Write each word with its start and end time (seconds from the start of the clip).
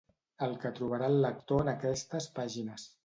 El 0.45 0.53
que 0.63 0.71
trobarà 0.79 1.09
el 1.13 1.19
lector 1.25 1.61
en 1.67 1.73
aquestes 1.75 2.29
pàgines 2.41 2.89